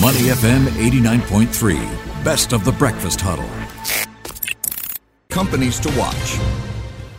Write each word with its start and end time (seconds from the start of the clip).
Money 0.00 0.30
FM 0.30 0.64
89.3, 0.90 2.24
best 2.24 2.54
of 2.54 2.64
the 2.64 2.72
breakfast 2.72 3.20
huddle. 3.20 3.44
Companies 5.28 5.78
to 5.78 5.90
watch. 5.98 6.69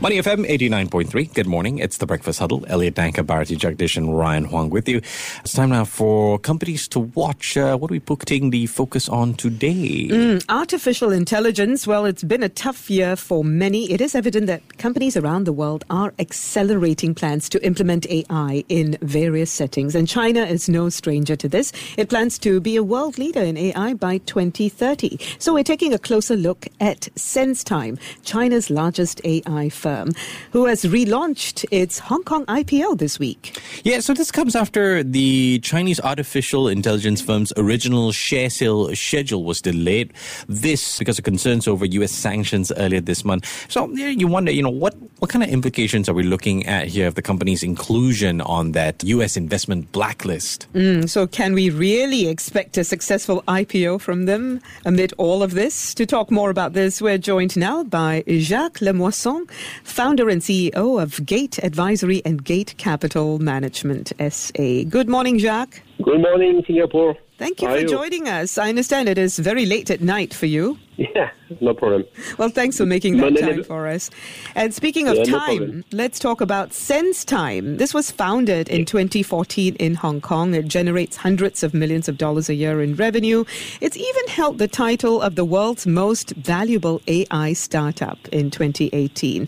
Money 0.01 0.17
FM 0.17 0.49
89.3. 0.49 1.31
Good 1.31 1.45
morning. 1.45 1.77
It's 1.77 1.97
the 1.97 2.07
Breakfast 2.07 2.39
Huddle. 2.39 2.65
Elliot 2.67 2.95
Danker, 2.95 3.23
Bharati 3.23 3.55
Jagdish, 3.55 3.97
and 3.97 4.17
Ryan 4.17 4.45
Huang 4.45 4.71
with 4.71 4.89
you. 4.89 4.97
It's 4.97 5.53
time 5.53 5.69
now 5.69 5.85
for 5.85 6.39
companies 6.39 6.87
to 6.87 7.01
watch. 7.01 7.55
Uh, 7.55 7.77
what 7.77 7.91
are 7.91 7.93
we 7.93 7.99
putting 7.99 8.49
the 8.49 8.65
focus 8.65 9.07
on 9.07 9.35
today? 9.35 10.07
Mm, 10.07 10.43
artificial 10.49 11.11
intelligence. 11.11 11.85
Well, 11.85 12.05
it's 12.05 12.23
been 12.23 12.41
a 12.41 12.49
tough 12.49 12.89
year 12.89 13.15
for 13.15 13.43
many. 13.43 13.91
It 13.91 14.01
is 14.01 14.15
evident 14.15 14.47
that 14.47 14.79
companies 14.79 15.15
around 15.15 15.43
the 15.43 15.53
world 15.53 15.85
are 15.91 16.15
accelerating 16.17 17.13
plans 17.13 17.47
to 17.49 17.63
implement 17.63 18.09
AI 18.09 18.63
in 18.69 18.97
various 19.03 19.51
settings. 19.51 19.93
And 19.93 20.07
China 20.07 20.41
is 20.45 20.67
no 20.67 20.89
stranger 20.89 21.35
to 21.35 21.47
this. 21.47 21.71
It 21.95 22.09
plans 22.09 22.39
to 22.39 22.59
be 22.59 22.75
a 22.75 22.81
world 22.81 23.19
leader 23.19 23.43
in 23.43 23.55
AI 23.55 23.93
by 23.93 24.17
2030. 24.17 25.19
So 25.37 25.53
we're 25.53 25.63
taking 25.63 25.93
a 25.93 25.99
closer 25.99 26.35
look 26.35 26.67
at 26.79 27.01
SenseTime, 27.17 27.99
China's 28.23 28.71
largest 28.71 29.21
AI 29.23 29.69
firm 29.69 29.90
firm 29.91 30.09
who 30.51 30.65
has 30.65 30.83
relaunched 30.85 31.65
its 31.71 31.99
Hong 31.99 32.23
Kong 32.23 32.45
IPO 32.45 32.97
this 32.97 33.19
week. 33.19 33.59
Yeah, 33.83 33.99
so 33.99 34.13
this 34.13 34.31
comes 34.31 34.55
after 34.55 35.03
the 35.03 35.59
Chinese 35.59 35.99
artificial 35.99 36.67
intelligence 36.67 37.21
firm's 37.21 37.51
original 37.57 38.11
share 38.11 38.49
sale 38.49 38.93
schedule 38.95 39.43
was 39.43 39.61
delayed. 39.61 40.13
This 40.47 40.99
because 40.99 41.17
of 41.19 41.25
concerns 41.25 41.67
over 41.67 41.85
U.S. 41.99 42.11
sanctions 42.11 42.71
earlier 42.77 43.01
this 43.01 43.25
month. 43.25 43.43
So 43.69 43.89
you 43.93 44.27
wonder, 44.27 44.51
you 44.51 44.63
know, 44.63 44.69
what, 44.69 44.95
what 45.19 45.29
kind 45.29 45.43
of 45.43 45.49
implications 45.49 46.07
are 46.09 46.13
we 46.13 46.23
looking 46.23 46.65
at 46.65 46.87
here 46.87 47.07
of 47.07 47.15
the 47.15 47.21
company's 47.21 47.63
inclusion 47.63 48.41
on 48.41 48.71
that 48.73 49.03
U.S. 49.03 49.35
investment 49.35 49.91
blacklist? 49.91 50.67
Mm, 50.73 51.09
so 51.09 51.27
can 51.27 51.53
we 51.53 51.69
really 51.69 52.27
expect 52.27 52.77
a 52.77 52.83
successful 52.83 53.43
IPO 53.47 53.99
from 54.01 54.25
them 54.25 54.61
amid 54.85 55.13
all 55.17 55.43
of 55.43 55.51
this? 55.51 55.93
To 55.95 56.05
talk 56.05 56.31
more 56.31 56.49
about 56.49 56.73
this, 56.73 57.01
we're 57.01 57.17
joined 57.17 57.57
now 57.57 57.83
by 57.83 58.23
Jacques 58.27 58.79
Lemoisson, 58.79 59.47
founder 59.83 60.29
and 60.29 60.41
CEO 60.41 61.01
of 61.01 61.25
Gate 61.25 61.57
Advisory 61.63 62.21
and 62.25 62.43
Gate 62.43 62.75
Capital 62.77 63.39
Management 63.39 64.13
SA. 64.29 64.83
Good 64.89 65.09
morning, 65.09 65.39
Jacques. 65.39 65.81
Good 66.01 66.21
morning, 66.21 66.63
Singapore. 66.65 67.15
Thank 67.37 67.61
you 67.61 67.67
How 67.67 67.75
for 67.75 67.81
you? 67.81 67.87
joining 67.87 68.27
us. 68.27 68.57
I 68.57 68.69
understand 68.69 69.09
it 69.09 69.17
is 69.17 69.39
very 69.39 69.65
late 69.65 69.89
at 69.89 70.01
night 70.01 70.33
for 70.33 70.45
you. 70.45 70.77
Yeah, 70.97 71.31
no 71.59 71.73
problem. 71.73 72.05
Well, 72.37 72.49
thanks 72.49 72.77
for 72.77 72.85
making 72.85 73.17
that 73.17 73.37
time 73.37 73.63
for 73.63 73.87
us. 73.87 74.09
And 74.55 74.73
speaking 74.73 75.07
of 75.07 75.17
yeah, 75.17 75.23
time, 75.23 75.77
no 75.77 75.83
let's 75.91 76.19
talk 76.19 76.41
about 76.41 76.69
SenseTime. 76.69 77.77
This 77.77 77.93
was 77.93 78.11
founded 78.11 78.69
in 78.69 78.85
2014 78.85 79.75
in 79.75 79.95
Hong 79.95 80.21
Kong. 80.21 80.53
It 80.53 80.67
generates 80.67 81.17
hundreds 81.17 81.63
of 81.63 81.73
millions 81.73 82.07
of 82.07 82.17
dollars 82.17 82.49
a 82.49 82.53
year 82.53 82.81
in 82.81 82.95
revenue. 82.95 83.43
It's 83.81 83.97
even 83.97 84.27
held 84.27 84.57
the 84.57 84.67
title 84.67 85.21
of 85.21 85.35
the 85.35 85.45
world's 85.45 85.85
most 85.85 86.31
valuable 86.31 87.01
AI 87.07 87.53
startup 87.53 88.19
in 88.29 88.51
2018. 88.51 89.47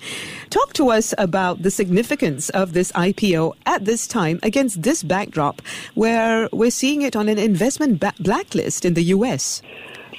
Talk 0.50 0.74
to 0.74 0.90
us 0.90 1.14
about 1.18 1.64
the 1.64 1.72
significance 1.72 2.50
of 2.50 2.74
this 2.74 2.92
IPO 2.92 3.54
at 3.66 3.86
this 3.86 4.08
time 4.08 4.40
against 4.44 4.84
this 4.84 5.04
backdrop 5.04 5.62
where 5.96 6.50
we're 6.52 6.72
seeing 6.72 7.02
it 7.02 7.16
on 7.16 7.30
an 7.30 7.38
investment 7.38 8.00
ba- 8.00 8.14
blacklist 8.20 8.86
in 8.86 8.94
the 8.94 9.04
US 9.06 9.62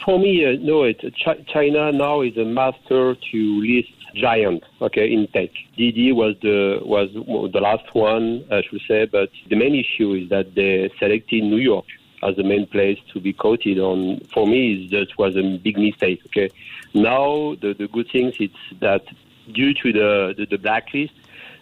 for 0.04 0.18
me, 0.18 0.44
uh, 0.44 0.56
no, 0.60 0.84
it, 0.84 1.00
Ch- 1.14 1.46
China 1.46 1.90
now 1.92 2.20
is 2.20 2.36
a 2.36 2.44
master 2.44 3.14
to 3.14 3.60
list 3.60 3.90
giant, 4.14 4.62
okay, 4.80 5.12
in 5.12 5.26
tech. 5.28 5.50
Didi 5.76 6.12
was 6.12 6.36
the 6.42 6.80
was 6.82 7.10
the 7.52 7.60
last 7.60 7.94
one, 7.94 8.44
I 8.50 8.62
should 8.62 8.82
say, 8.86 9.06
but 9.06 9.30
the 9.48 9.56
main 9.56 9.74
issue 9.74 10.12
is 10.12 10.28
that 10.28 10.54
they 10.54 10.90
selected 10.98 11.42
New 11.44 11.58
York 11.58 11.86
as 12.22 12.36
the 12.36 12.44
main 12.44 12.66
place 12.66 12.98
to 13.12 13.20
be 13.20 13.32
quoted 13.32 13.78
on. 13.78 14.20
For 14.32 14.46
me, 14.46 14.88
that 14.92 15.08
was 15.18 15.36
a 15.36 15.58
big 15.58 15.78
mistake. 15.78 16.20
Okay, 16.26 16.50
now 16.94 17.56
the 17.60 17.74
the 17.74 17.88
good 17.88 18.08
thing 18.10 18.32
is 18.38 18.50
that 18.80 19.04
due 19.52 19.74
to 19.74 19.92
the 19.92 20.34
the, 20.36 20.46
the 20.46 20.58
blacklist, 20.58 21.14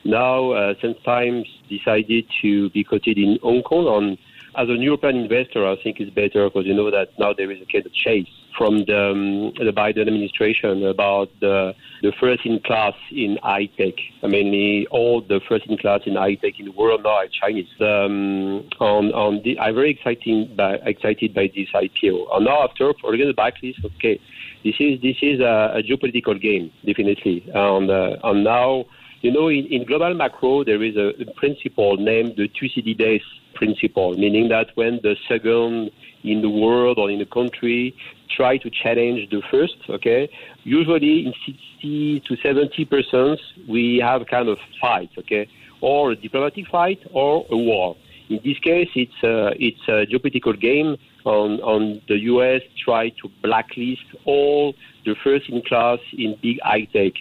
now 0.05 0.51
uh, 0.51 0.75
SenseTime 0.75 1.47
decided 1.69 2.27
to 2.43 2.71
be 2.71 2.85
quoted 2.85 3.19
in 3.19 3.39
Hong 3.43 3.63
Kong 3.63 3.87
on 3.87 4.19
as 4.55 4.69
an 4.69 4.83
European 4.83 5.17
investor, 5.17 5.67
I 5.67 5.77
think 5.83 6.01
it's 6.01 6.11
better 6.11 6.45
because 6.49 6.67
you 6.67 6.75
know 6.75 6.91
that 6.91 7.09
now 7.19 7.33
there 7.33 7.51
is 7.51 7.61
a 7.63 7.67
kind 7.67 7.87
of 7.87 7.93
chase 7.93 8.29
from 8.57 8.85
the, 8.85 9.11
um, 9.11 9.53
the 9.57 9.73
Biden 9.73 10.03
administration 10.03 10.85
about 10.85 11.31
the, 11.41 11.75
the 12.03 12.13
first 12.21 12.45
in 12.45 12.61
class 12.61 12.93
in 13.11 13.39
high 13.43 13.67
tech. 13.79 13.95
Mainly, 14.23 14.87
all 14.91 15.23
the 15.23 15.41
first 15.49 15.67
in 15.67 15.79
class 15.79 16.01
in 16.05 16.17
high 16.17 16.35
tech 16.35 16.59
in 16.59 16.67
the 16.67 16.73
world 16.73 17.03
now 17.03 17.11
are 17.11 17.29
Chinese. 17.29 17.69
Um, 17.81 18.69
on, 18.79 19.13
on 19.13 19.41
the, 19.43 19.59
I'm 19.59 19.75
very 19.75 19.91
exciting 19.91 20.55
by, 20.55 20.75
excited 20.85 21.33
by 21.33 21.51
this 21.55 21.69
IPO. 21.75 22.37
And 22.37 22.45
now, 22.45 22.65
after 22.65 22.93
the 22.93 23.35
backlist, 23.37 23.85
okay, 23.97 24.21
this 24.65 24.75
is 24.79 25.01
this 25.01 25.17
is 25.23 25.41
a, 25.41 25.73
a 25.77 25.83
geopolitical 25.83 26.41
game, 26.41 26.71
definitely. 26.85 27.51
And, 27.55 27.91
uh, 27.91 28.17
and 28.23 28.45
now, 28.45 28.85
you 29.23 29.33
know, 29.33 29.49
in, 29.49 29.67
in 29.67 29.87
global 29.87 30.13
macro, 30.15 30.63
there 30.63 30.83
is 30.83 30.97
a, 30.97 31.09
a 31.23 31.33
principle 31.35 31.97
named 31.97 32.35
the 32.37 32.49
two 32.49 32.69
C 32.69 32.83
D 32.83 32.95
Thucydides 32.95 33.25
principle, 33.63 34.13
meaning 34.15 34.49
that 34.49 34.67
when 34.75 34.99
the 35.05 35.15
second 35.29 35.93
in 36.25 36.43
the 36.43 36.51
world 36.51 36.99
or 36.99 37.09
in 37.11 37.19
the 37.21 37.31
country 37.39 37.95
try 38.37 38.57
to 38.59 38.69
challenge 38.83 39.31
the 39.31 39.41
first, 39.53 39.77
okay, 39.89 40.29
usually 40.65 41.27
in 41.27 41.33
60 41.47 42.21
to 42.27 42.37
70 42.43 42.85
percent 42.87 43.39
we 43.69 44.01
have 44.03 44.27
kind 44.27 44.49
of 44.49 44.59
fight, 44.81 45.11
okay, 45.17 45.47
or 45.81 46.13
a 46.13 46.17
diplomatic 46.17 46.67
fight 46.67 47.01
or 47.13 47.47
a 47.51 47.57
war. 47.57 47.97
In 48.31 48.41
this 48.45 48.59
case, 48.59 48.89
it's 48.97 49.21
a, 49.23 49.53
it's 49.69 49.85
a 49.89 50.07
geopolitical 50.11 50.59
game 50.59 50.97
on, 51.25 51.61
on 51.61 52.01
the 52.09 52.19
U.S. 52.33 52.63
try 52.85 53.11
to 53.21 53.29
blacklist 53.43 54.09
all 54.25 54.75
the 55.05 55.15
first 55.23 55.49
in 55.49 55.63
class 55.63 55.99
in 56.17 56.37
big 56.43 56.59
high 56.63 56.87
tech. 56.93 57.13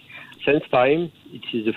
SenseTime, 0.48 1.12
it 1.38 1.44
is 1.54 1.66
the, 1.66 1.74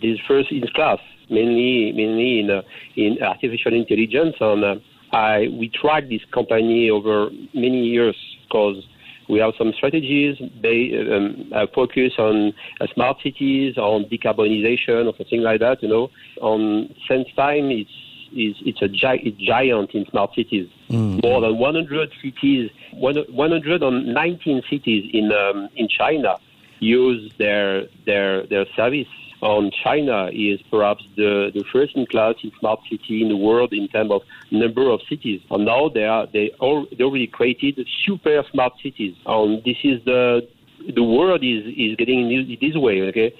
this 0.00 0.18
first 0.26 0.50
in 0.50 0.66
class 0.74 1.00
mainly 1.30 1.92
mainly 1.92 2.40
in 2.40 2.50
uh, 2.50 2.62
in 2.96 3.22
artificial 3.22 3.74
intelligence. 3.74 4.36
And 4.40 4.64
uh, 4.64 4.76
I 5.12 5.48
we 5.58 5.68
track 5.68 6.08
this 6.08 6.22
company 6.32 6.90
over 6.90 7.30
many 7.54 7.84
years 7.84 8.16
because 8.44 8.84
we 9.28 9.38
have 9.40 9.52
some 9.58 9.72
strategies. 9.76 10.40
They 10.62 10.92
um, 11.12 11.52
uh, 11.54 11.66
focus 11.74 12.12
on 12.18 12.54
uh, 12.80 12.86
smart 12.94 13.18
cities, 13.22 13.76
on 13.76 14.04
decarbonization, 14.04 15.06
or 15.06 15.16
something 15.16 15.42
like 15.42 15.60
that. 15.60 15.82
You 15.82 15.88
know, 15.88 16.10
on 16.40 16.94
SenseTime, 17.08 17.80
it's 17.80 17.90
is 18.32 18.56
it's 18.64 18.82
a 18.82 18.88
gi- 18.88 19.36
giant 19.38 19.94
in 19.94 20.06
smart 20.06 20.34
cities. 20.34 20.68
Mm. 20.90 21.22
More 21.22 21.40
than 21.40 21.58
100 21.58 22.10
cities, 22.22 22.70
119 22.92 24.62
cities 24.70 25.10
in 25.12 25.32
um, 25.32 25.68
in 25.76 25.88
China 25.88 26.36
use 26.80 27.32
their 27.38 27.86
their 28.06 28.46
their 28.46 28.66
service 28.76 29.08
on 29.40 29.70
China 29.84 30.30
is 30.32 30.60
perhaps 30.70 31.04
the, 31.16 31.50
the 31.54 31.64
first 31.72 31.96
in 31.96 32.06
class 32.06 32.34
in 32.42 32.50
smart 32.58 32.80
city 32.90 33.22
in 33.22 33.28
the 33.28 33.36
world 33.36 33.72
in 33.72 33.88
terms 33.88 34.10
of 34.10 34.22
number 34.50 34.90
of 34.90 35.00
cities. 35.08 35.40
And 35.50 35.64
now 35.64 35.88
they 35.88 36.04
are 36.04 36.26
they, 36.32 36.50
all, 36.60 36.86
they 36.96 37.04
already 37.04 37.26
created 37.26 37.78
super 38.04 38.42
smart 38.50 38.72
cities. 38.82 39.14
And 39.26 39.62
this 39.64 39.76
is 39.84 40.04
the 40.04 40.48
the 40.86 41.02
world 41.02 41.42
is, 41.42 41.66
is 41.76 41.96
getting 41.96 42.28
this 42.60 42.74
way, 42.76 43.02
okay? 43.02 43.34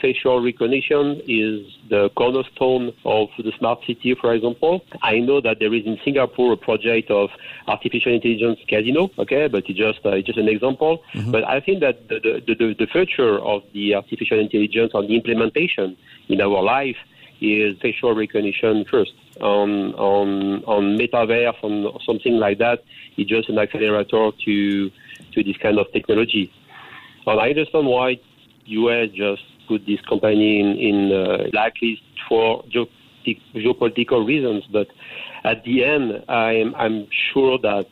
Facial 0.00 0.42
recognition 0.42 1.20
is 1.26 1.66
the 1.88 2.10
cornerstone 2.16 2.92
of 3.04 3.28
the 3.38 3.52
smart 3.58 3.80
city, 3.86 4.14
for 4.14 4.34
example. 4.34 4.84
I 5.02 5.18
know 5.20 5.40
that 5.40 5.58
there 5.60 5.72
is 5.72 5.86
in 5.86 5.98
Singapore 6.04 6.52
a 6.52 6.56
project 6.56 7.10
of 7.10 7.30
artificial 7.68 8.12
intelligence 8.12 8.58
casino, 8.68 9.10
okay, 9.18 9.48
but 9.48 9.64
it's 9.68 9.78
just, 9.78 10.04
uh, 10.04 10.10
it's 10.10 10.26
just 10.26 10.38
an 10.38 10.48
example. 10.48 11.02
Mm-hmm. 11.14 11.30
But 11.30 11.44
I 11.44 11.60
think 11.60 11.80
that 11.80 12.08
the, 12.08 12.42
the, 12.46 12.54
the, 12.54 12.74
the 12.78 12.86
future 12.86 13.38
of 13.38 13.62
the 13.72 13.94
artificial 13.94 14.38
intelligence 14.38 14.92
on 14.94 15.06
the 15.06 15.14
implementation 15.14 15.96
in 16.28 16.40
our 16.40 16.62
life 16.62 16.96
is 17.40 17.78
facial 17.80 18.14
recognition 18.14 18.84
first. 18.84 19.12
On 19.40 19.94
on 19.94 20.62
on 20.64 20.98
metaverse, 20.98 21.56
on 21.62 21.98
something 22.04 22.34
like 22.34 22.58
that, 22.58 22.84
it's 23.16 23.30
just 23.30 23.48
an 23.48 23.58
accelerator 23.58 24.30
to 24.44 24.90
to 25.32 25.42
this 25.42 25.56
kind 25.56 25.78
of 25.78 25.90
technology. 25.92 26.52
And 27.26 27.40
I 27.40 27.50
understand 27.50 27.86
why 27.86 28.18
U.S. 28.66 29.08
just 29.14 29.42
put 29.68 29.86
this 29.86 30.00
company 30.08 30.60
in, 30.60 30.76
in 30.76 31.12
uh, 31.12 31.50
blacklist 31.52 32.02
for 32.28 32.64
geopolitical 33.54 34.26
reasons, 34.26 34.64
but 34.72 34.88
at 35.44 35.62
the 35.64 35.84
end, 35.84 36.24
I'm, 36.28 36.74
I'm 36.74 37.06
sure 37.32 37.58
that 37.58 37.86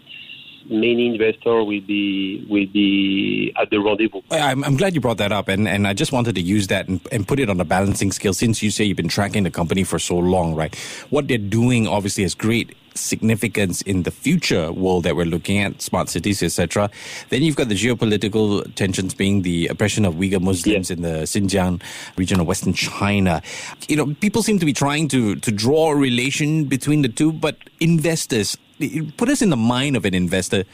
many 0.68 1.06
investors 1.06 1.44
will 1.44 1.80
be 1.80 2.46
will 2.48 2.66
be 2.66 3.52
at 3.60 3.70
the 3.70 3.78
rendezvous. 3.78 4.22
I'm, 4.30 4.64
I'm 4.64 4.76
glad 4.76 4.94
you 4.94 5.00
brought 5.00 5.18
that 5.18 5.32
up, 5.32 5.48
and, 5.48 5.68
and 5.68 5.86
I 5.86 5.94
just 5.94 6.12
wanted 6.12 6.34
to 6.34 6.40
use 6.40 6.66
that 6.68 6.88
and, 6.88 7.00
and 7.10 7.26
put 7.26 7.40
it 7.40 7.50
on 7.50 7.60
a 7.60 7.64
balancing 7.64 8.12
scale. 8.12 8.34
Since 8.34 8.62
you 8.62 8.70
say 8.70 8.84
you've 8.84 8.96
been 8.96 9.08
tracking 9.08 9.44
the 9.44 9.50
company 9.50 9.84
for 9.84 9.98
so 9.98 10.16
long, 10.16 10.54
right? 10.54 10.74
What 11.10 11.28
they're 11.28 11.38
doing 11.38 11.86
obviously 11.86 12.22
has 12.24 12.34
great 12.34 12.74
significance 12.94 13.80
in 13.82 14.02
the 14.02 14.10
future 14.10 14.72
world 14.72 15.04
that 15.04 15.16
we're 15.16 15.24
looking 15.24 15.58
at, 15.58 15.80
smart 15.80 16.08
cities, 16.08 16.42
etc. 16.42 16.90
Then 17.28 17.42
you've 17.42 17.56
got 17.56 17.68
the 17.68 17.74
geopolitical 17.74 18.74
tensions 18.74 19.14
being 19.14 19.42
the 19.42 19.68
oppression 19.68 20.04
of 20.04 20.14
Uyghur 20.14 20.40
Muslims 20.40 20.90
yeah. 20.90 20.96
in 20.96 21.02
the 21.02 21.22
Xinjiang 21.22 21.82
region 22.16 22.40
of 22.40 22.46
Western 22.46 22.72
China. 22.72 23.42
You 23.88 23.96
know, 23.96 24.14
people 24.20 24.42
seem 24.42 24.58
to 24.58 24.66
be 24.66 24.72
trying 24.72 25.08
to 25.08 25.36
to 25.36 25.52
draw 25.52 25.92
a 25.92 25.96
relation 25.96 26.64
between 26.64 27.02
the 27.02 27.08
two, 27.08 27.32
but 27.32 27.56
investors 27.80 28.56
put 29.16 29.28
us 29.28 29.42
in 29.42 29.50
the 29.50 29.56
mind 29.56 29.96
of 29.96 30.04
an 30.04 30.14
investor. 30.14 30.64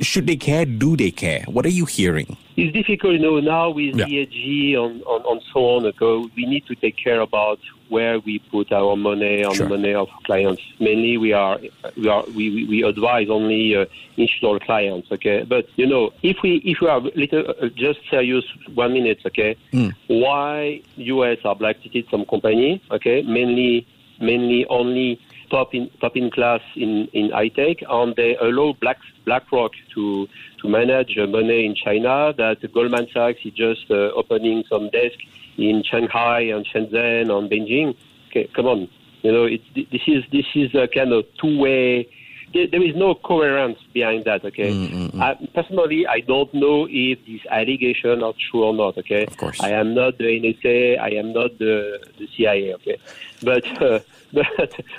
Should 0.00 0.26
they 0.26 0.36
care? 0.36 0.64
Do 0.64 0.96
they 0.96 1.10
care? 1.10 1.44
What 1.46 1.64
are 1.64 1.70
you 1.70 1.86
hearing? 1.86 2.36
It's 2.56 2.72
difficult, 2.72 3.14
you 3.14 3.18
know, 3.18 3.40
now 3.40 3.70
with 3.70 3.96
yeah. 3.96 4.04
ESG 4.04 4.76
and, 4.76 5.02
on, 5.04 5.22
on 5.22 5.40
so 5.52 5.60
on. 5.60 5.86
Okay, 5.86 6.30
we 6.36 6.46
need 6.46 6.66
to 6.66 6.74
take 6.74 6.96
care 6.96 7.20
about 7.20 7.58
where 7.88 8.18
we 8.20 8.38
put 8.38 8.72
our 8.72 8.96
money 8.96 9.44
on 9.44 9.54
sure. 9.54 9.66
the 9.66 9.76
money 9.76 9.94
of 9.94 10.08
clients. 10.24 10.62
Mainly, 10.78 11.16
we 11.16 11.32
are 11.32 11.58
we 11.96 12.08
are 12.08 12.24
we, 12.34 12.66
we 12.66 12.82
advise 12.82 13.28
only 13.30 13.76
uh, 13.76 13.86
institutional 14.16 14.60
clients. 14.60 15.10
Okay, 15.10 15.44
but 15.44 15.66
you 15.76 15.86
know, 15.86 16.12
if 16.22 16.38
we 16.42 16.56
if 16.64 16.80
we 16.80 16.88
are 16.88 17.00
little 17.00 17.54
uh, 17.62 17.68
just 17.68 18.00
serious 18.10 18.44
one 18.74 18.92
minute. 18.92 19.20
Okay, 19.26 19.56
mm. 19.72 19.94
why 20.08 20.82
U.S. 20.96 21.38
are 21.44 21.54
blacklisted 21.54 22.06
some 22.10 22.24
company? 22.26 22.82
Okay, 22.90 23.22
mainly 23.22 23.86
mainly 24.20 24.66
only 24.66 25.20
top 25.50 25.74
in 25.74 25.90
top 26.00 26.16
in 26.16 26.30
class 26.30 26.60
in 26.76 27.08
in 27.12 27.30
high 27.30 27.48
tech, 27.48 27.78
and 27.88 28.14
they 28.16 28.36
allow 28.36 28.72
Black 28.80 28.98
BlackRock 29.24 29.72
to 29.94 30.28
to 30.60 30.68
manage 30.68 31.16
money 31.16 31.66
in 31.66 31.74
China. 31.74 32.32
That 32.36 32.58
Goldman 32.72 33.08
Sachs 33.12 33.40
is 33.44 33.52
just 33.52 33.90
uh, 33.90 34.10
opening 34.14 34.64
some 34.68 34.88
desk 34.90 35.18
in 35.58 35.82
Shanghai 35.82 36.40
and 36.40 36.66
Shenzhen 36.66 37.30
and 37.30 37.50
Beijing. 37.50 37.96
Okay, 38.28 38.48
come 38.54 38.66
on, 38.66 38.88
you 39.22 39.32
know 39.32 39.44
it, 39.44 39.60
this 39.74 40.02
is 40.06 40.24
this 40.32 40.46
is 40.54 40.74
a 40.74 40.88
kind 40.88 41.12
of 41.12 41.24
two 41.40 41.58
way. 41.58 42.08
There, 42.52 42.82
is 42.82 42.96
no 42.96 43.14
coherence 43.14 43.78
behind 43.92 44.24
that. 44.24 44.44
Okay, 44.44 44.72
mm-hmm. 44.72 45.22
I, 45.22 45.34
personally, 45.54 46.06
I 46.06 46.20
don't 46.20 46.52
know 46.52 46.86
if 46.90 47.24
these 47.24 47.42
allegations 47.48 48.22
are 48.22 48.34
true 48.50 48.64
or 48.64 48.74
not. 48.74 48.98
Okay, 48.98 49.24
of 49.24 49.36
course, 49.36 49.60
I 49.60 49.70
am 49.70 49.94
not 49.94 50.18
the 50.18 50.24
NSA. 50.24 50.98
I 50.98 51.10
am 51.10 51.32
not 51.32 51.58
the 51.58 52.00
the 52.18 52.28
CIA. 52.36 52.74
Okay, 52.74 52.98
but. 53.42 53.64
Uh, 53.82 54.00
but 54.32 54.46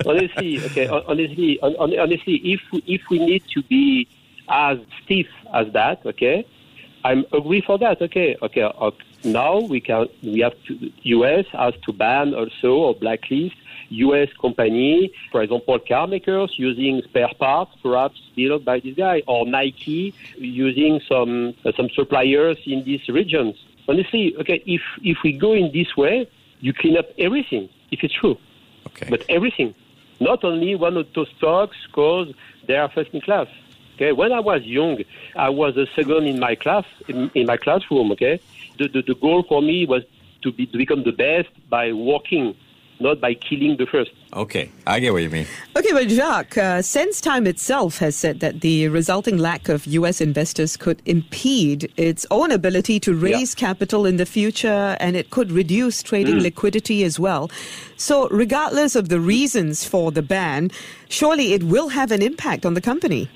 honestly, 0.06 0.60
okay, 0.66 0.88
honestly, 0.88 1.58
honestly, 1.62 2.36
if 2.44 2.62
if 2.86 3.02
we 3.10 3.18
need 3.20 3.42
to 3.54 3.64
be 3.64 4.06
as 4.50 4.78
stiff 5.04 5.28
as 5.54 5.72
that, 5.72 6.06
okay, 6.06 6.46
I'm 7.06 7.26
agree 7.32 7.62
for 7.62 7.78
that. 7.78 8.02
Okay, 8.02 8.36
okay. 8.42 8.64
Now 9.24 9.60
we 9.60 9.82
can 9.82 10.08
we 10.24 10.40
have 10.40 10.56
to 10.66 10.92
U.S. 11.04 11.46
has 11.54 11.74
to 11.86 11.94
ban 11.94 12.34
also 12.34 12.74
or 12.74 12.96
blacklist 12.96 13.56
U.S. 13.92 14.30
company, 14.40 15.12
for 15.32 15.42
example, 15.42 15.78
car 15.80 16.08
makers 16.08 16.54
using 16.58 17.02
spare 17.04 17.30
parts 17.38 17.72
perhaps 17.84 18.20
built 18.36 18.64
by 18.64 18.80
this 18.80 18.96
guy, 18.96 19.22
or 19.28 19.46
Nike 19.46 20.14
using 20.38 21.02
some 21.08 21.54
uh, 21.66 21.72
some 21.76 21.90
suppliers 21.90 22.58
in 22.66 22.84
these 22.84 23.08
regions. 23.10 23.56
Honestly, 23.88 24.36
okay, 24.40 24.64
if 24.66 24.82
if 25.04 25.18
we 25.24 25.34
go 25.34 25.54
in 25.54 25.72
this 25.74 25.96
way, 25.98 26.28
you 26.62 26.74
clean 26.74 26.98
up 26.98 27.10
everything. 27.18 27.70
If 27.92 28.04
it's 28.04 28.14
true. 28.14 28.38
Okay. 28.88 29.08
But 29.10 29.26
everything, 29.30 29.76
not 30.20 30.44
only 30.44 30.76
one 30.76 30.98
or 30.98 31.04
two 31.04 31.26
stocks, 31.38 31.78
because 31.86 32.34
they 32.68 32.78
are 32.78 32.90
first 32.90 33.12
in 33.14 33.22
class. 33.22 33.48
Okay. 34.02 34.14
When 34.14 34.32
I 34.32 34.40
was 34.40 34.64
young, 34.64 34.98
I 35.36 35.50
was 35.50 35.76
the 35.76 35.88
second 35.96 36.26
in 36.26 36.40
my 36.40 36.56
class 36.56 36.86
in, 37.08 37.30
in 37.36 37.46
my 37.46 37.58
classroom. 37.58 38.12
Okay. 38.14 38.40
The, 38.80 38.88
the, 38.88 39.04
the 39.04 39.14
goal 39.16 39.44
for 39.44 39.62
me 39.62 39.86
was 39.86 40.04
to 40.42 40.52
be 40.52 40.66
to 40.66 40.78
become 40.78 41.04
the 41.04 41.12
best 41.12 41.50
by 41.70 41.94
working 41.94 42.56
not 43.02 43.20
by 43.20 43.34
killing 43.34 43.78
the 43.78 43.86
first. 43.86 44.12
Okay, 44.34 44.72
I 44.88 45.00
get 45.00 45.12
what 45.12 45.24
you 45.24 45.30
mean. 45.30 45.46
Okay, 45.76 45.92
but 45.92 46.08
Jacques, 46.10 46.58
uh, 46.58 46.80
SenseTime 46.80 47.48
itself 47.48 47.98
has 47.98 48.16
said 48.16 48.40
that 48.40 48.62
the 48.62 48.88
resulting 48.88 49.38
lack 49.38 49.68
of 49.68 49.86
U.S. 49.88 50.22
investors 50.22 50.78
could 50.78 51.02
impede 51.06 51.92
its 51.98 52.26
own 52.32 52.52
ability 52.52 53.00
to 53.02 53.14
raise 53.14 53.56
yeah. 53.56 53.68
capital 53.68 54.06
in 54.06 54.18
the 54.18 54.26
future 54.26 54.96
and 55.00 55.16
it 55.16 55.32
could 55.32 55.52
reduce 55.52 56.02
trading 56.02 56.36
mm. 56.36 56.44
liquidity 56.44 57.04
as 57.04 57.20
well. 57.20 57.50
So, 57.98 58.30
regardless 58.30 58.96
of 58.96 59.10
the 59.10 59.20
reasons 59.20 59.84
for 59.84 60.12
the 60.12 60.22
ban, 60.22 60.72
surely 61.10 61.54
it 61.54 61.64
will 61.64 61.90
have 61.90 62.12
an 62.12 62.22
impact 62.22 62.66
on 62.66 62.74
the 62.74 62.82
company. 62.82 63.30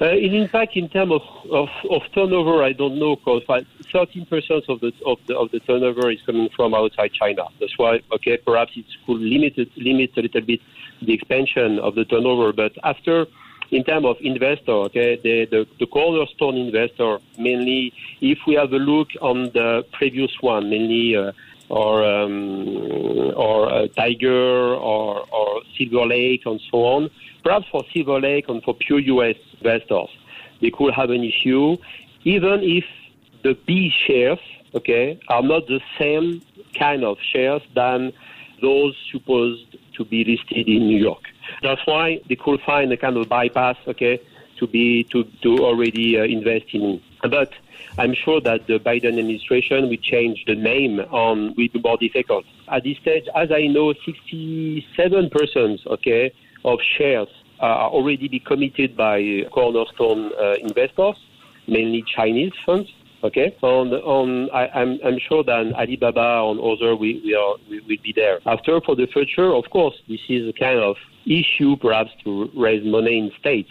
Uh, 0.00 0.06
in 0.06 0.34
impact 0.34 0.76
in 0.76 0.88
terms 0.88 1.12
of, 1.12 1.22
of, 1.50 1.68
of, 1.88 2.02
turnover, 2.12 2.64
I 2.64 2.72
don't 2.72 2.98
know 2.98 3.14
because 3.14 3.44
13% 3.44 4.68
of 4.68 4.80
the, 4.80 4.92
of 5.06 5.18
the 5.26 5.36
of 5.36 5.52
the 5.52 5.60
turnover 5.60 6.10
is 6.10 6.20
coming 6.26 6.48
from 6.56 6.74
outside 6.74 7.12
China. 7.12 7.44
That's 7.60 7.78
why, 7.78 8.00
okay, 8.12 8.36
perhaps 8.38 8.72
it 8.74 8.86
could 9.06 9.20
limit 9.20 9.56
limit 9.76 10.10
a 10.16 10.22
little 10.22 10.40
bit 10.40 10.60
the 11.00 11.12
expansion 11.12 11.78
of 11.78 11.94
the 11.94 12.04
turnover. 12.04 12.52
But 12.52 12.72
after, 12.82 13.26
in 13.70 13.84
terms 13.84 14.06
of 14.06 14.16
investor, 14.20 14.72
okay, 14.88 15.14
the, 15.22 15.46
the, 15.46 15.66
the 15.78 15.86
cornerstone 15.86 16.56
investor, 16.56 17.18
mainly, 17.38 17.92
if 18.20 18.38
we 18.48 18.54
have 18.54 18.72
a 18.72 18.78
look 18.78 19.10
on 19.20 19.44
the 19.52 19.86
previous 19.92 20.32
one, 20.40 20.70
mainly. 20.70 21.16
Uh, 21.16 21.30
or 21.70 22.04
um, 22.04 23.32
or 23.36 23.72
uh, 23.72 23.86
Tiger 23.96 24.74
or, 24.74 25.26
or 25.32 25.53
Silver 25.76 26.06
Lake 26.06 26.42
and 26.46 26.60
so 26.70 26.78
on. 26.78 27.10
Perhaps 27.42 27.66
for 27.70 27.84
Silver 27.92 28.20
Lake 28.20 28.48
and 28.48 28.62
for 28.62 28.74
pure 28.74 28.98
US 28.98 29.36
investors, 29.60 30.08
they 30.60 30.70
could 30.70 30.94
have 30.94 31.10
an 31.10 31.22
issue, 31.22 31.76
even 32.24 32.60
if 32.62 32.84
the 33.42 33.54
B 33.66 33.92
shares, 34.06 34.38
okay, 34.74 35.20
are 35.28 35.42
not 35.42 35.66
the 35.66 35.80
same 35.98 36.42
kind 36.74 37.04
of 37.04 37.18
shares 37.32 37.62
than 37.74 38.12
those 38.62 38.96
supposed 39.12 39.76
to 39.96 40.04
be 40.04 40.24
listed 40.24 40.66
in 40.68 40.86
New 40.86 40.98
York. 40.98 41.22
That's 41.62 41.80
why 41.86 42.20
they 42.28 42.36
could 42.36 42.60
find 42.62 42.92
a 42.92 42.96
kind 42.96 43.16
of 43.16 43.28
bypass, 43.28 43.76
okay, 43.86 44.20
to 44.58 44.66
be 44.66 45.04
to 45.04 45.24
to 45.42 45.58
already 45.58 46.18
uh, 46.18 46.24
invest 46.24 46.66
in. 46.72 47.00
But 47.30 47.52
I'm 47.96 48.14
sure 48.14 48.40
that 48.40 48.66
the 48.66 48.78
Biden 48.78 49.18
administration 49.18 49.88
will 49.88 49.96
change 49.96 50.44
the 50.46 50.54
name 50.54 51.00
on 51.00 51.54
will 51.56 51.68
be 51.68 51.80
more 51.82 51.96
difficult. 51.96 52.44
At 52.68 52.84
this 52.84 52.98
stage, 52.98 53.24
as 53.34 53.50
I 53.52 53.66
know, 53.66 53.94
67% 53.94 55.86
okay, 55.86 56.32
of 56.64 56.78
shares 56.98 57.28
are 57.60 57.88
already 57.90 58.28
be 58.28 58.40
committed 58.40 58.96
by 58.96 59.46
cornerstone 59.52 60.32
uh, 60.40 60.54
investors, 60.60 61.16
mainly 61.68 62.04
Chinese 62.14 62.52
funds. 62.66 62.90
Okay, 63.22 63.56
on 63.62 63.90
on 63.94 64.50
I, 64.50 64.66
am 64.66 64.98
I'm, 65.02 65.14
I'm 65.14 65.18
sure 65.18 65.42
that 65.44 65.72
Alibaba 65.74 66.44
and 66.50 66.60
other 66.60 66.94
we, 66.94 67.22
we 67.24 67.34
are 67.34 67.54
we 67.70 67.80
will 67.80 68.02
be 68.02 68.12
there. 68.14 68.40
After 68.44 68.82
for 68.82 68.94
the 68.94 69.06
future, 69.06 69.54
of 69.54 69.64
course, 69.70 69.94
this 70.08 70.20
is 70.28 70.46
a 70.46 70.52
kind 70.52 70.78
of 70.78 70.96
issue 71.24 71.76
perhaps 71.76 72.10
to 72.24 72.50
raise 72.54 72.84
money 72.84 73.18
in 73.18 73.32
states. 73.40 73.70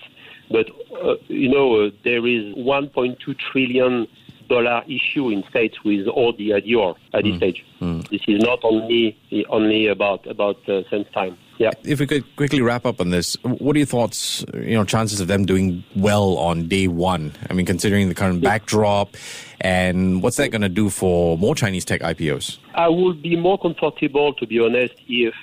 But 0.53 0.69
uh, 1.03 1.15
you 1.27 1.49
know, 1.49 1.81
uh, 1.81 1.89
there 2.03 2.25
is 2.27 2.53
1.2 2.55 3.17
trillion 3.51 4.07
dollar 4.47 4.83
issue 4.87 5.29
in 5.29 5.43
states 5.49 5.83
with 5.83 6.07
all 6.07 6.31
the 6.31 6.51
ADR 6.51 6.95
at 7.13 7.23
this 7.23 7.33
mm. 7.33 7.37
stage. 7.37 7.65
Mm. 7.81 8.07
This 8.09 8.21
is 8.27 8.39
not 8.43 8.59
only 8.63 9.17
only 9.49 9.87
about 9.87 10.27
about 10.27 10.57
uh, 10.67 10.83
SenseTime. 10.91 11.35
Yeah. 11.57 11.71
If 11.83 11.99
we 11.99 12.05
could 12.05 12.23
quickly 12.35 12.61
wrap 12.61 12.85
up 12.85 13.01
on 13.01 13.09
this, 13.09 13.35
what 13.43 13.75
are 13.75 13.79
your 13.79 13.87
thoughts? 13.87 14.45
You 14.53 14.75
know, 14.75 14.83
chances 14.83 15.19
of 15.19 15.27
them 15.27 15.45
doing 15.45 15.83
well 15.95 16.37
on 16.37 16.67
day 16.67 16.87
one. 16.87 17.33
I 17.49 17.53
mean, 17.53 17.65
considering 17.65 18.09
the 18.09 18.15
current 18.15 18.43
yeah. 18.43 18.49
backdrop, 18.49 19.15
and 19.61 20.21
what's 20.21 20.37
that 20.37 20.49
going 20.49 20.61
to 20.61 20.69
do 20.69 20.91
for 20.91 21.35
more 21.37 21.55
Chinese 21.55 21.85
tech 21.85 22.01
IPOs? 22.01 22.59
I 22.75 22.89
would 22.89 23.23
be 23.23 23.35
more 23.35 23.57
comfortable, 23.57 24.33
to 24.35 24.45
be 24.45 24.59
honest, 24.59 24.93
if 25.07 25.33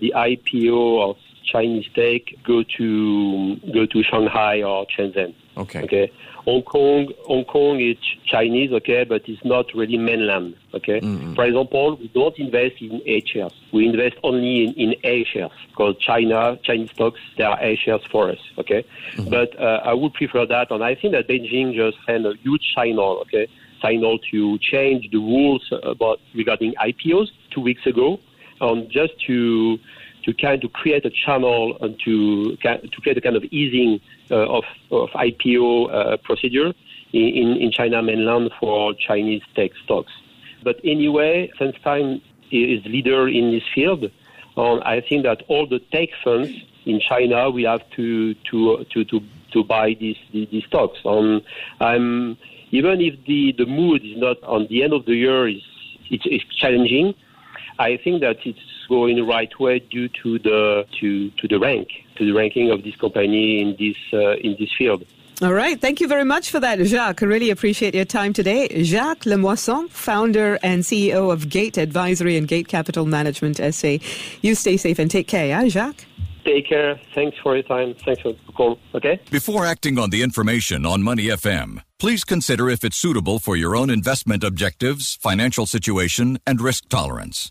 the 0.00 0.12
IPO 0.14 1.10
of 1.10 1.16
Chinese 1.44 1.86
tech 1.94 2.22
go 2.44 2.62
to 2.76 3.56
go 3.72 3.86
to 3.86 4.02
Shanghai 4.02 4.62
or 4.62 4.86
Shenzhen. 4.86 5.34
Okay. 5.56 5.82
Okay. 5.82 6.12
Hong 6.44 6.62
Kong, 6.62 7.12
Hong 7.26 7.44
Kong 7.44 7.80
is 7.80 7.96
Chinese, 8.24 8.72
okay, 8.72 9.04
but 9.04 9.22
it's 9.28 9.44
not 9.44 9.66
really 9.74 9.98
mainland, 9.98 10.56
okay. 10.74 11.00
Mm-hmm. 11.00 11.34
For 11.34 11.44
example, 11.44 11.96
we 11.96 12.08
don't 12.08 12.36
invest 12.38 12.80
in 12.80 13.02
A 13.04 13.22
shares. 13.26 13.52
We 13.72 13.86
invest 13.86 14.16
only 14.24 14.64
in, 14.64 14.72
in 14.74 14.94
A 15.04 15.24
shares 15.24 15.50
because 15.68 15.96
China, 15.98 16.58
Chinese 16.62 16.90
stocks, 16.92 17.20
they 17.36 17.44
are 17.44 17.58
A 17.60 17.76
shares 17.76 18.00
for 18.10 18.30
us, 18.30 18.38
okay. 18.58 18.84
Mm-hmm. 19.12 19.30
But 19.30 19.58
uh, 19.60 19.82
I 19.84 19.92
would 19.92 20.14
prefer 20.14 20.46
that, 20.46 20.70
and 20.70 20.82
I 20.82 20.94
think 20.94 21.12
that 21.12 21.28
Beijing 21.28 21.74
just 21.74 21.98
sent 22.06 22.24
a 22.24 22.34
huge 22.42 22.72
signal, 22.76 23.18
okay, 23.22 23.46
signal 23.84 24.18
to 24.30 24.58
change 24.58 25.10
the 25.10 25.18
rules 25.18 25.70
about 25.82 26.20
regarding 26.34 26.74
IPOs 26.74 27.28
two 27.50 27.60
weeks 27.60 27.86
ago, 27.86 28.18
and 28.60 28.90
just 28.90 29.12
to 29.26 29.78
to 30.24 30.34
kind 30.34 30.62
of 30.64 30.72
create 30.72 31.04
a 31.04 31.10
channel 31.10 31.76
and 31.80 31.98
to 32.04 32.56
to 32.56 33.00
create 33.02 33.18
a 33.18 33.20
kind 33.20 33.36
of 33.36 33.44
easing 33.44 34.00
uh, 34.30 34.46
of, 34.46 34.64
of 34.90 35.08
IPO 35.10 35.92
uh, 35.92 36.16
procedure 36.18 36.72
in, 37.12 37.56
in 37.56 37.70
China 37.72 38.02
mainland 38.02 38.50
for 38.60 38.94
Chinese 38.94 39.42
tech 39.54 39.70
stocks. 39.84 40.12
But 40.62 40.80
anyway, 40.84 41.50
SenseTime 41.58 42.20
is 42.50 42.84
leader 42.84 43.28
in 43.28 43.50
this 43.50 43.62
field. 43.74 44.04
Um, 44.56 44.82
I 44.84 45.00
think 45.00 45.24
that 45.24 45.42
all 45.48 45.66
the 45.66 45.78
tech 45.92 46.10
funds 46.22 46.50
in 46.84 47.00
China 47.00 47.50
we 47.50 47.62
have 47.64 47.88
to 47.96 48.34
to 48.34 48.84
to 48.92 49.04
to, 49.04 49.20
to 49.52 49.64
buy 49.64 49.94
these, 49.98 50.16
these, 50.32 50.48
these 50.50 50.64
stocks. 50.64 50.98
Um, 51.04 51.42
I'm 51.80 52.36
even 52.72 53.00
if 53.00 53.24
the, 53.26 53.52
the 53.58 53.66
mood 53.66 54.04
is 54.04 54.16
not 54.16 54.42
on 54.44 54.66
the 54.68 54.82
end 54.82 54.92
of 54.92 55.04
the 55.04 55.14
year 55.14 55.48
is 55.48 55.62
it's, 56.10 56.24
it's 56.26 56.44
challenging. 56.56 57.14
I 57.80 57.96
think 57.96 58.20
that 58.20 58.36
it's 58.44 58.60
going 58.90 59.16
the 59.16 59.22
right 59.22 59.50
way 59.58 59.78
due 59.78 60.08
to 60.22 60.38
the 60.38 60.84
to, 61.00 61.30
to 61.30 61.48
the 61.48 61.58
rank 61.58 61.88
to 62.16 62.26
the 62.26 62.32
ranking 62.32 62.70
of 62.70 62.84
this 62.84 62.94
company 62.96 63.60
in 63.62 63.74
this 63.78 63.96
uh, 64.12 64.36
in 64.46 64.54
this 64.58 64.68
field. 64.76 65.04
All 65.42 65.54
right. 65.54 65.80
Thank 65.80 66.02
you 66.02 66.06
very 66.06 66.24
much 66.24 66.50
for 66.50 66.60
that, 66.60 66.78
Jacques. 66.80 67.22
I 67.22 67.26
really 67.26 67.48
appreciate 67.48 67.94
your 67.94 68.04
time 68.04 68.34
today. 68.34 68.82
Jacques 68.84 69.24
Lemoisson, 69.24 69.88
founder 69.88 70.58
and 70.62 70.82
CEO 70.82 71.32
of 71.32 71.48
Gate 71.48 71.78
Advisory 71.78 72.36
and 72.36 72.46
Gate 72.46 72.68
Capital 72.68 73.06
Management 73.06 73.56
SA. 73.74 73.96
You 74.42 74.54
stay 74.54 74.76
safe 74.76 74.98
and 74.98 75.10
take 75.10 75.28
care, 75.28 75.46
yeah, 75.46 75.66
Jacques? 75.66 76.04
Take 76.44 76.68
care. 76.68 77.00
Thanks 77.14 77.38
for 77.42 77.54
your 77.54 77.62
time. 77.62 77.94
Thanks 78.04 78.20
for 78.20 78.32
the 78.32 78.52
call. 78.52 78.78
Okay? 78.94 79.18
Before 79.30 79.64
acting 79.64 79.98
on 79.98 80.10
the 80.10 80.22
information 80.22 80.84
on 80.84 81.02
Money 81.02 81.28
FM, 81.28 81.82
please 81.98 82.22
consider 82.24 82.68
if 82.68 82.84
it's 82.84 82.98
suitable 82.98 83.38
for 83.38 83.56
your 83.56 83.74
own 83.74 83.88
investment 83.88 84.44
objectives, 84.44 85.16
financial 85.22 85.64
situation, 85.64 86.38
and 86.46 86.60
risk 86.60 86.90
tolerance. 86.90 87.50